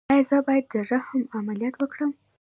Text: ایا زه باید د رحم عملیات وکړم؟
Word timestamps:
ایا 0.13 0.23
زه 0.29 0.37
باید 0.47 0.65
د 0.73 0.75
رحم 0.91 1.21
عملیات 1.37 1.75
وکړم؟ 1.77 2.11